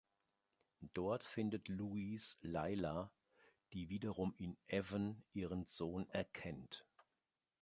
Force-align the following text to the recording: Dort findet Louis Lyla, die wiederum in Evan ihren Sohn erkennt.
Dort 0.95 1.23
findet 1.23 1.67
Louis 1.67 2.35
Lyla, 2.41 3.11
die 3.73 3.89
wiederum 3.89 4.33
in 4.39 4.57
Evan 4.65 5.23
ihren 5.31 5.67
Sohn 5.67 6.09
erkennt. 6.09 6.87